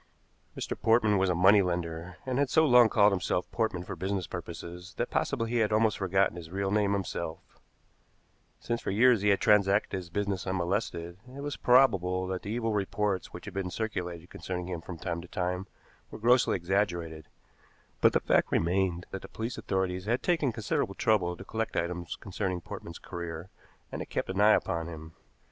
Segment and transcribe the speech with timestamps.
[0.57, 0.75] Mr.
[0.75, 4.95] Portman was a money lender, and had so long called himself Portman for business purposes
[4.97, 7.59] that possibly he had almost forgotten his real name himself.
[8.59, 12.73] Since for years he had transacted his business unmolested, it was probable that the evil
[12.73, 15.67] reports which had been circulated concerning him from time to time
[16.09, 17.27] were grossly exaggerated;
[18.01, 22.15] but the fact remained that the police authorities had taken considerable trouble to collect items
[22.15, 23.51] concerning Portman's career,
[23.91, 25.13] and had kept an eye upon him.